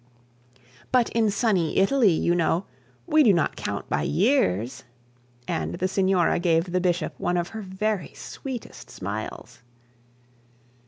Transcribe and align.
'But 0.91 1.09
in 1.11 1.29
sunny 1.29 1.77
Italy 1.77 2.11
you 2.11 2.33
know, 2.33 2.65
we 3.05 3.21
do 3.21 3.31
not 3.33 3.55
count 3.55 3.87
by 3.87 4.01
years,' 4.01 4.83
and 5.47 5.75
the 5.75 5.87
signora 5.87 6.39
gave 6.39 6.71
the 6.71 6.81
bishop 6.81 7.13
one 7.19 7.37
of 7.37 7.49
her 7.49 7.61
very 7.61 8.11
sweetest 8.15 8.89
smiles. 8.89 9.61